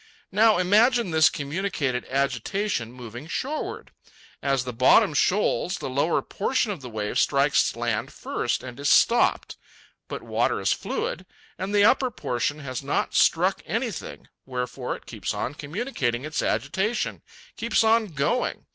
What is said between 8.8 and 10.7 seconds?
stopped. But water